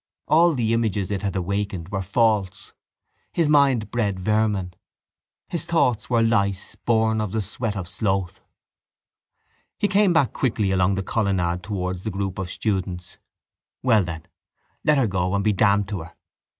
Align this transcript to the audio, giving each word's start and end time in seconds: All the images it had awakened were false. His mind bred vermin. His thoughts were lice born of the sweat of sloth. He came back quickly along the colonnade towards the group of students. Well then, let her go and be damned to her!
All 0.27 0.55
the 0.55 0.73
images 0.73 1.11
it 1.11 1.21
had 1.21 1.35
awakened 1.35 1.89
were 1.89 2.01
false. 2.01 2.73
His 3.33 3.47
mind 3.47 3.91
bred 3.91 4.19
vermin. 4.19 4.73
His 5.47 5.67
thoughts 5.67 6.09
were 6.09 6.23
lice 6.23 6.73
born 6.73 7.21
of 7.21 7.33
the 7.33 7.39
sweat 7.39 7.77
of 7.77 7.87
sloth. 7.87 8.41
He 9.77 9.87
came 9.87 10.11
back 10.11 10.33
quickly 10.33 10.71
along 10.71 10.95
the 10.95 11.03
colonnade 11.03 11.61
towards 11.61 12.01
the 12.01 12.09
group 12.09 12.39
of 12.39 12.49
students. 12.49 13.19
Well 13.83 14.03
then, 14.03 14.23
let 14.83 14.97
her 14.97 15.05
go 15.05 15.35
and 15.35 15.43
be 15.43 15.53
damned 15.53 15.87
to 15.89 15.99
her! 16.01 16.15